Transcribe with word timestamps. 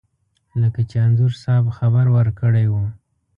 لکه 0.61 0.81
چې 0.89 0.95
انځور 1.05 1.33
صاحب 1.43 1.65
خبر 1.77 2.05
ورکړی 2.17 2.65
و. 2.69 2.73